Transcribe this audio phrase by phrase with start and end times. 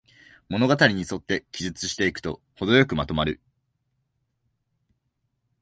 [0.49, 3.39] 物語にそって記述していくと、ほどよくまとまる